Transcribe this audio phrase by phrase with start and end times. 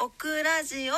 [0.00, 0.94] オクラジオ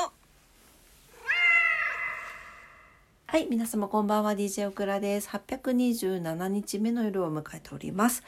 [3.29, 5.29] はい、皆様こんばんは、DJ オクラです。
[5.31, 8.23] 827日目の夜を迎えております。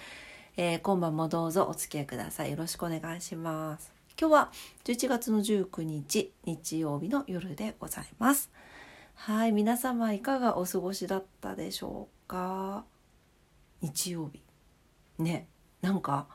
[0.57, 2.51] えー今晩もどうぞお付き合いください。
[2.53, 3.93] よろしくお願いします。
[4.19, 4.53] 今日は
[4.85, 8.51] 11月の19日、日曜日の夜でございます。
[9.15, 12.87] はい、皆様いかがお過ごしだったでしょうか？
[13.83, 14.43] 日曜日。
[15.19, 15.49] ね、
[15.83, 16.29] なんか、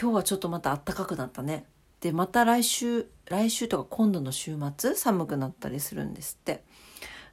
[0.00, 1.66] 今日はちょっとまた暖かくなったね。
[2.00, 6.62] で、また来週、来週とか今度の週末、寒くなったりするんですって。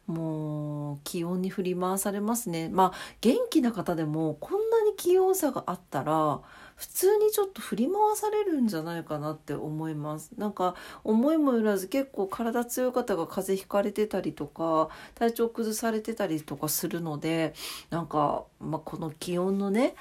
[0.08, 2.70] もう気温に振り回されますね。
[2.70, 6.42] まあ元気な方でもこんなに気温差があったら
[6.76, 10.32] 普通にちょっと振り回されるんじゃないかなって思います。
[10.38, 17.54] なんか思いもよらず結構体強い方が風邪ひかれてたりとか体調崩されてたりとかするので
[17.90, 19.96] なんか、まあ、この気温のね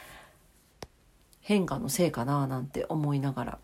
[1.41, 3.59] 変化のせいかななんて思いながら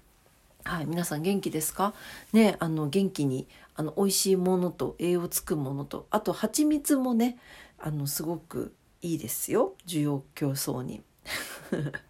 [0.71, 1.95] はい、皆さん元気ですか？
[2.33, 7.39] ね、あの元気にあの美味しいものと栄養つくものとあと蜂蜜もね
[7.81, 8.73] あのすごく
[9.03, 9.75] いいですよ。
[9.85, 11.03] 需要競争に。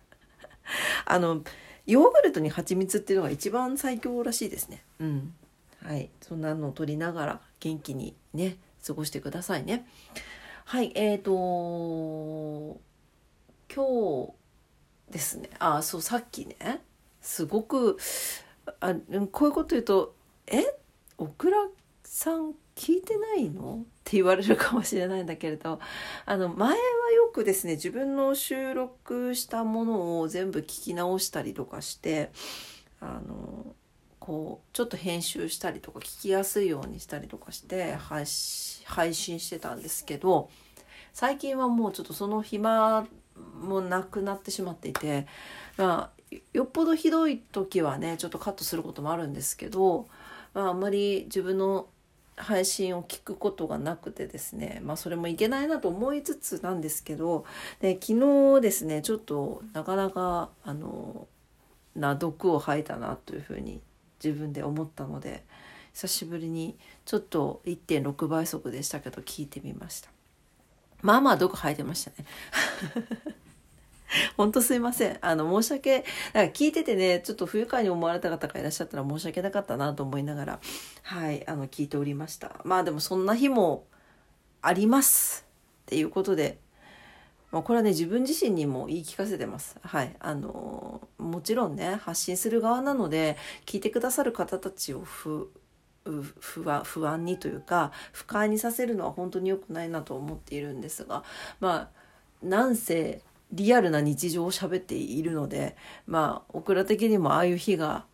[1.06, 1.42] あの
[1.86, 4.84] ヨーグルトに蜂蜜っていうのが一番最強らしいですね。
[4.98, 5.34] うん。
[5.82, 6.10] はい。
[6.20, 9.86] そんなのを取りながら元気にね過ごしてくださいね。
[10.66, 12.78] はいえーと
[13.74, 14.34] 今日
[15.10, 15.48] ですね。
[15.58, 16.82] あそうさっきね
[17.22, 17.96] すごく
[18.80, 18.94] あ
[19.32, 20.14] こういうこと言うと
[20.46, 20.64] 「え？
[21.18, 21.68] オクラ
[22.04, 25.78] さん聞いてないの?」って言われるかもしれないんだけれど
[26.26, 26.76] あの前は
[27.12, 32.30] よくですね自分の収録したものを全部聞き直したりとかして
[33.00, 33.74] あの
[34.18, 40.50] こうちょっと編集したりとか聞きやすいようにしたりとかして配信配信してたんですけど
[41.12, 43.06] 最近はもうちょっとその暇
[43.60, 45.26] もなくなってしまっていて
[45.76, 46.19] まあ
[46.52, 50.08] よっぽどひどい時はねちょっとカットすることもあるんですけど、
[50.54, 51.88] まあ、あんまり自分の
[52.36, 57.44] 配信を聞くことがなくてですねまあそれもいけないなと思いつつなんですけど
[57.80, 61.28] で昨日ですねちょっとなかなかあの
[61.94, 63.80] な毒を吐いたなというふうに
[64.22, 65.44] 自分で思ったので
[65.92, 70.10] 久しぶりにちょっと1.6倍速でしたけど聞いてみました。
[71.02, 72.26] まあまあ毒吐いてましたね。
[74.36, 75.18] 本当すいません。
[75.20, 80.60] あの、申し訳、なんか聞いててね、ちょっと不愉快に思われた方がいらっしゃったら申し訳なかったなと思いながら、
[81.02, 82.60] はい、あの、聞いておりました。
[82.64, 83.86] まあでもそんな日も
[84.62, 85.46] あります。
[85.82, 86.58] っていうことで、
[87.50, 89.76] まあ、これはね、自分自身にも言い聞かせてます。
[89.82, 90.14] はい。
[90.20, 95.50] あの、もちろんね、発信する側なので、聞いてくださる方たちを不、
[96.04, 101.24] う不安不安にというか不快にさせるのは本当に良くないなと思っているんですが
[101.60, 101.90] ま
[102.42, 103.20] あなんせ
[103.52, 108.06] リアルな日常を喋っているのでまあオクラ的にもああいう日が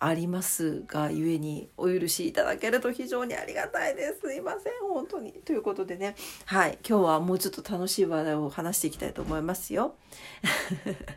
[0.00, 4.20] ありますがゆえにお許しいただけると非常にありがたいです。
[4.20, 4.72] すいません。
[4.88, 5.32] 本当に。
[5.32, 6.14] ということでね。
[6.46, 6.78] はい。
[6.88, 9.96] 今日はもうちょっと楽しい話題を話していきたいと思いますよ。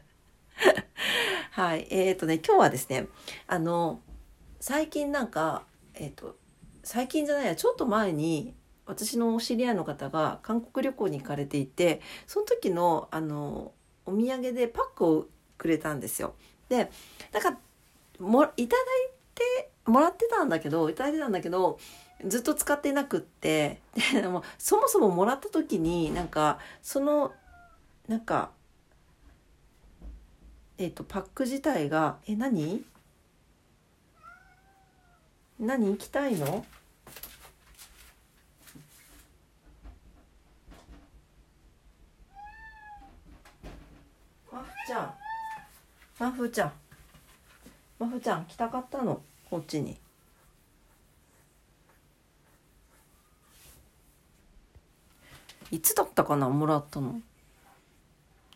[1.52, 1.88] はい。
[1.92, 3.08] えー、とね今日はですね
[3.48, 4.02] あの
[4.60, 6.38] 最近なんかえっ、と
[6.84, 8.56] 最近じゃないやちょっと前に
[8.92, 13.72] 私のお知り合いの方が韓国旅行に行かれていてその時のあの
[14.06, 16.34] お土産でパックをくれたんですよ。
[16.68, 16.92] で
[17.32, 17.58] なんか
[18.20, 18.88] もいただい
[19.34, 21.80] てもらってたんだけどいただいてたんだけど
[22.28, 23.80] ずっと使ってなくって
[24.14, 27.32] でもそもそももらった時になんかその
[28.10, 28.52] なんか
[30.78, 32.84] えっ、とパック自体がえ何？
[35.60, 35.92] 何？
[35.92, 36.66] 行きたいの
[44.52, 45.14] マフちゃん。
[46.20, 46.72] マフちゃん。
[47.98, 49.22] マフちゃん来たかったの？
[49.50, 49.98] こっちに。
[55.72, 56.50] いつだったかな？
[56.50, 57.22] もらったの。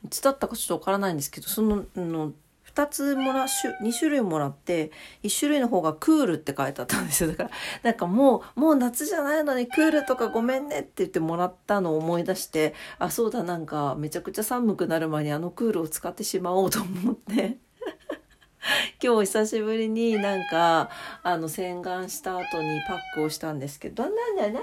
[0.04, 2.34] いつだったかちょっとわからないんですけどそのの
[2.76, 4.92] 2つもら2種類もらって
[5.24, 7.30] 1種類の方がクールって書いてあったんですよ。
[7.32, 7.50] だから
[7.84, 17.58] なんかもうもう夏じゃないのにクールとかごめんねって言ってもらったのを思い出してあそうだなんかめちゃくちゃ寒くなる前にあのクールを使ってしまおうと思って。
[19.02, 20.90] 今日久しぶりになんか
[21.22, 24.04] あの洗顔した後にパックをしたんですけど。
[24.04, 24.60] なんだ何何で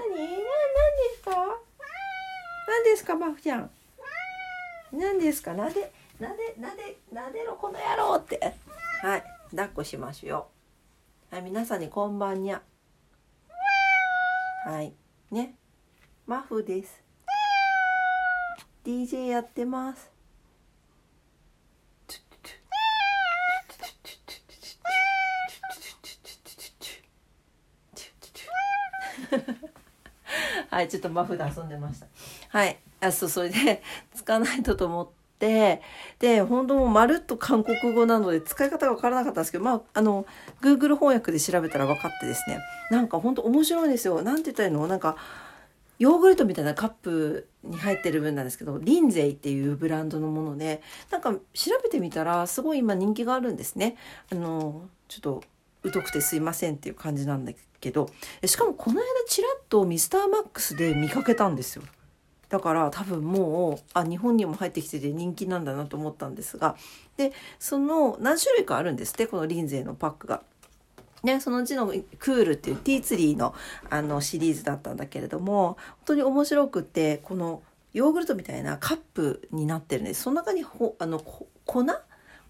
[1.15, 1.31] すか？
[2.67, 3.69] 何ですかマフちゃん？
[4.91, 5.53] 何ですか？
[5.53, 8.39] なでなでなでなでろこの野郎って。
[9.01, 9.23] はい。
[9.51, 10.47] 抱っこしましょうよ。
[11.31, 12.61] はい皆さんにこんばんにゃ。
[14.65, 14.93] はい。
[15.31, 15.55] ね。
[16.27, 17.01] マフです。
[18.85, 20.11] DJ やってます。
[30.69, 32.07] はいちょっとマフで遊んでました。
[32.49, 32.77] はい。
[33.01, 33.81] あそうそれで
[34.13, 35.22] 使わないとと思って
[36.19, 40.25] で本当もまるっと韓国語なので使い方が分からなかったんですけどまああの
[40.61, 42.59] Google 翻訳で調べたら分かってですね。
[42.91, 44.21] なんか本当面白いんですよ。
[44.21, 44.87] なんて言ったらいいの？
[44.87, 45.17] なんか
[45.99, 50.81] ヨーグルトみたいなカップに入ってる分なんですけどリンゼイっていうブランドのもので
[51.11, 51.39] なんか調
[51.83, 53.95] べてみたらすごい今人気があるんですね。
[54.31, 55.43] あのちょっと
[55.91, 58.09] 疎くてすいませんっていう感じなんだけど
[58.45, 61.83] しかもこの間ちらっとミスターマックスで見かけたんですよ。
[62.53, 66.75] だから多分もうあ日本にも入ってきてて人気なんだなと思ったんですが
[67.17, 70.43] でその何種類かあるんですってこのリンゼイのパックが。
[71.23, 73.55] ね、そのうちのクールっていうティーツリーの
[73.89, 77.63] あのシリーズだったんだけれども本当に面白くってこの
[77.93, 80.21] ヨーグルトみたいなカップになってるんです。
[80.21, 81.85] その中にほあの粉？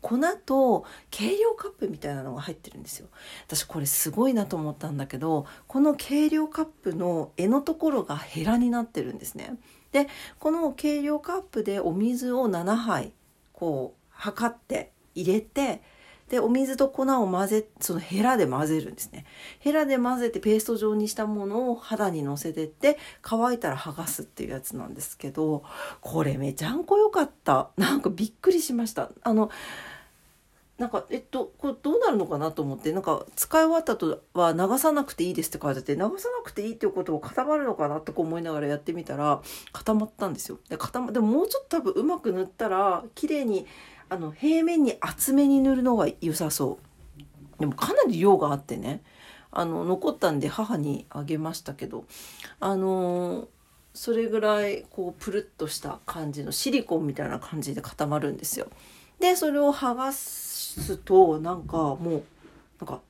[0.02, 3.08] 粉と計量カップみたいなのが入ってるんですよ。
[3.48, 9.56] 私これすごいなと思ったんだけどこの計量カップの柄のところがヘラになってるんですね。
[9.94, 10.10] で
[10.40, 13.14] この計量カップでお水を7杯
[13.54, 15.82] こう測って入れて
[16.30, 19.26] でお水と粉を混ぜそのヘラで混ぜるんですね。
[19.60, 25.64] ヘラで混ぜてペースト状にしたものを肌にのせてって乾いたら剥がすっていうやつなんですけど
[26.02, 27.70] これめちゃんこ良かった。
[27.78, 29.12] なんかびっくりしました。
[29.22, 29.52] あの
[30.78, 39.42] なんかえっとこれどうなるのかなと思ってなんか使い終わった後は流さなくていいですって書いてあって流さなくていいっていうことを固まるのかなとか思いながらやってみたら
[39.72, 40.58] 固まったんですよ。
[40.70, 43.68] で固までももうちょっと多分うまく塗ったら綺麗に
[44.10, 46.80] あの平面に厚めに塗るのが良さそ
[47.58, 49.04] うでもかなり量があってね
[49.52, 52.06] あの残ったんで母にあげましたけど
[52.60, 53.48] あのー、
[53.94, 58.68] それぐらいこうプルッとした感じのシリコンみたいな感じで固まるんですよ。
[59.20, 60.43] でそれを剥がす
[60.82, 62.24] すとなんかもう
[62.80, 63.02] なんか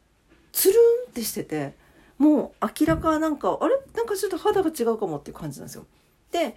[0.52, 1.74] つるんってしてて
[2.18, 3.76] もう明らかなんかあれ？
[3.96, 5.86] なんかちょっと肌が違うかもっていう感じなんですよ。
[6.32, 6.56] で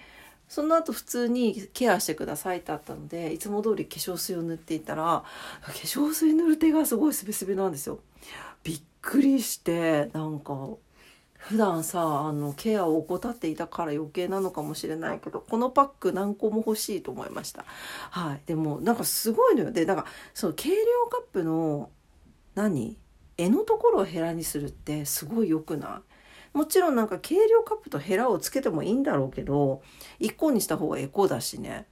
[0.48, 5.24] その後普通にケアしてくださいってあったのでいつも通り化粧水を塗っていたら
[5.62, 7.98] 化粧水塗る手がすごいスベスベなんですよ。
[8.62, 10.68] びっくりしてなんか
[11.48, 17.64] 普段さあのケアを怠っていたから余計なのかもしれないけどこのパック何個も欲しいと思いました。
[18.10, 19.70] はい、でもなんかすごいのよ。
[19.70, 20.76] でなんかその計量
[21.08, 21.90] カップの
[22.56, 22.98] 何？
[23.36, 26.02] 柄のところをヘラにするってすごい良くな
[26.54, 26.58] い？
[26.58, 29.82] もちろんなんか計量カップとヘラをつけてもいいんだろうけど
[30.18, 31.86] 1個にした方がエコだしね。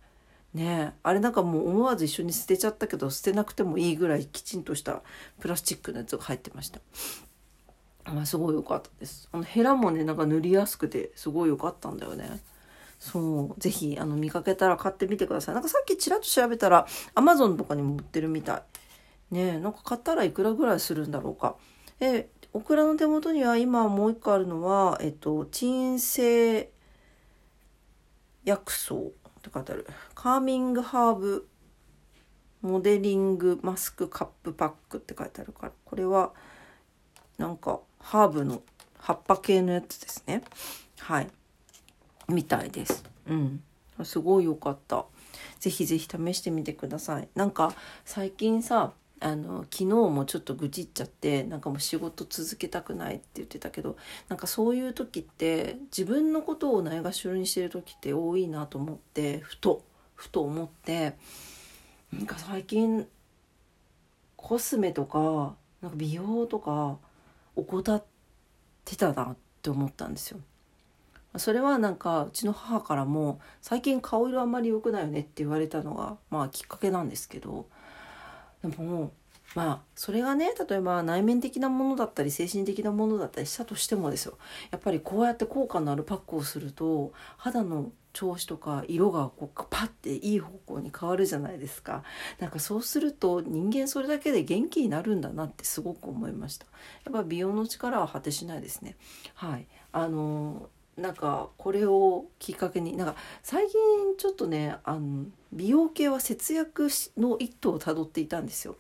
[0.53, 0.95] ね。
[1.05, 5.03] あれなんかもう思わず一緒に捨てちゃったけど捨てなくてもいいぐらいきちんとした
[5.39, 6.81] プラスチックのやつが入ってました。
[8.05, 9.29] あ、すごい良かったです。
[9.33, 12.41] あのヘラもねなんか塗りやすくてすごい良かったんだよね。
[12.99, 15.55] そうぜひあの見かけたら買ってみてください。
[15.55, 18.63] なんかさっきちらっと調べたら Amazon とかにも売ってるみたい。
[19.35, 21.57] ねえなんか買ったらいくらぐらいするんだろうか。
[22.01, 26.71] えオクラの手元には今もう一個あるのは、えっと、鎮静
[28.45, 28.99] 薬草っ
[29.43, 29.87] て書いてある。
[30.15, 31.49] カーミングハーブ
[32.63, 36.33] モデリングマスクカップパックって書いてあるから、これは
[37.39, 38.63] なんかハーブの
[38.99, 40.43] 葉っぱ系のやつですね。
[41.01, 41.29] はい。
[42.29, 43.03] みたいです。
[43.27, 43.63] うん。
[44.05, 45.07] すごい良かった。
[45.59, 47.29] ぜひぜひ試してみてください。
[47.35, 47.75] なんか
[48.05, 53.97] 最近さ、あの昨日もちょっと愚痴っちゃってなんかもう仕事続けたくないって言ってたけど
[54.29, 59.83] なんかそういう時って自分のことをないがしろにしてる時って多いなと思ってふと
[60.15, 61.15] ふと思って
[62.13, 63.07] なんか最近
[64.37, 66.99] コスメとかなんか美容とか
[67.57, 68.05] 怠っ
[68.85, 70.41] てたなって思ったんですよ。
[71.37, 77.67] それはなんかうちの母からも最近顔色あんまり良くないよねって言われたのがまあきっかけなんですけど
[78.63, 79.13] でも
[79.57, 84.39] まあそれがね例えば内面的なものだったり精神的なものだったりしたとしてもですよ
[84.71, 92.03] やっぱりこうやって効果のあるパックをすると肌の調子とか色がこうパッていい方向に変わるじゃないですか。
[92.39, 96.67] なんかそうすると人間それだけで元気になるんだなってすごく思いました。
[97.05, 98.97] やっぱ美容の力は果てしないですね。
[99.35, 99.67] はい。
[99.93, 108.77] あのなんかこれをきっかけになんか最近ちょっとねあの美容系は節約の一途をたどっていたんですよ。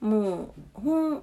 [0.00, 1.22] もう本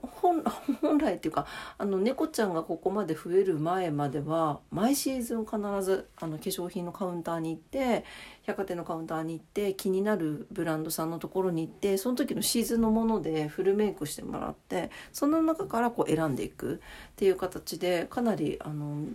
[0.82, 1.46] 本来っていうか
[1.77, 8.03] あの猫ちゃんがここまで増える前までは毎シーズン必ずあの化粧品のカウンターに行って
[8.42, 16.80] 百貨店のカウンターに行って気になるブランドさんのところに行ってその時のシーズンのものでフルメイクしてもらってその中からこう選んでいくっ
[17.15, 19.06] ていう形でかなりあの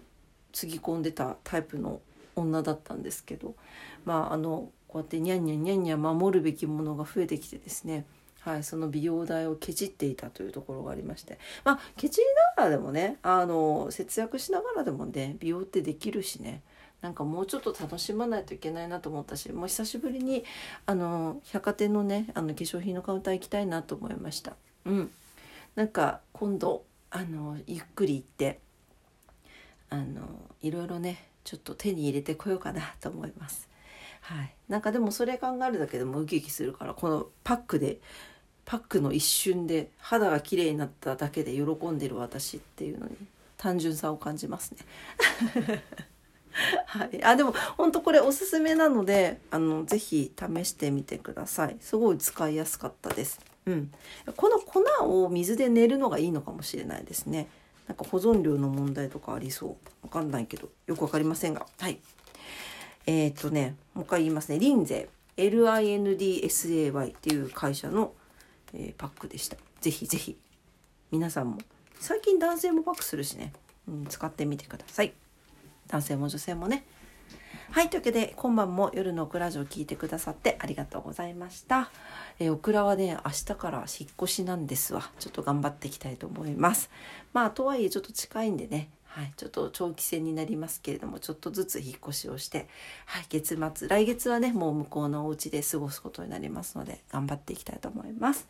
[0.52, 2.00] つぎ込んでたタイプの
[2.36, 3.56] 女だったんですけど
[4.04, 8.06] まああのこうやってニャンニャンニャンニャン守るべきものが増えてきてですね
[8.48, 12.26] はい、その美容代をケチっていたというところがありましてまあケチり
[12.56, 16.62] ながらでもねあの節約しながらでもね美容ってできるしね
[17.02, 20.44] なんかもうちょっと楽しまないといけないなと思ったしもう久しぶりに
[20.86, 24.56] あの百貨店のねあの化粧品のカウンター行きたいなと思いました。
[24.86, 25.10] うん
[25.76, 28.58] なんか今度あのゆっくり行って
[29.90, 30.22] あの
[30.60, 33.68] いろいろねちょっと手に入れてこようかなと思います。
[34.22, 38.00] はい、なんかでもそれ考えるだけでもウキウキするからこのパックで
[38.68, 43.16] パックの一瞬で肌が綺麗になっただけで喜んでる私っていうのに
[43.56, 45.82] 単純さを感じますね。
[46.84, 51.78] はい、あでも本当これおすすめなのであのぜひ試してみてください。
[51.80, 53.90] すごい使いやすかったです、うん、
[54.36, 54.82] この粉
[55.24, 57.48] を水で練るのがいいのかもしれないですね。
[57.86, 59.76] なんか保存量の問題とかありそう。
[60.02, 61.66] わかんないけどよくわかりませんが。
[61.78, 62.00] はい。
[63.06, 64.58] えっ、とねもう一回言いますね。
[64.58, 65.08] リンゼ。
[65.38, 68.12] LINDSAY っていう会社の、
[68.74, 69.56] えーパックでした。
[69.80, 70.36] ぜひぜひ。
[71.10, 71.58] 皆さんも。
[72.00, 73.52] 最近男性もパックするしね、
[73.88, 75.12] うん、使ってみてください。
[75.88, 76.84] 男性も女性もね。
[77.70, 81.90] はいというわけで今晩も夜のオクラジオを聞いてくださってありがとうございました、
[82.38, 85.10] えーオクラはね明日から引っ越しなんですわ。
[85.18, 86.90] ちょっと頑張っていきたいと思います。
[87.32, 88.90] まあとはいえちょっと近いんでね。
[89.18, 92.68] はい、ちょっと長期戦になりますけれどもちょっとずつ引っ越しをして、
[93.04, 98.46] はい、月末来月はねもう向こうのお家で過ごすことになりますので頑張っていきたいと思います。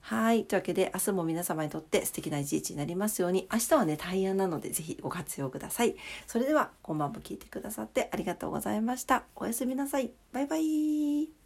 [0.00, 0.46] はい。
[0.46, 5.94] というわけで、明日も皆様にとって素敵な一日になりますように、明日はね、大安なので、ぜひご活用ください。
[6.26, 9.22] それでは、今晩も聞いてくださってありがとうございました。
[9.36, 10.10] おやすみなさい。
[10.32, 11.41] バイバイ。